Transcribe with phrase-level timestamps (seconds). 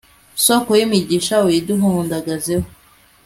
[0.45, 2.67] soko y'imigisha uyiduhundagazeho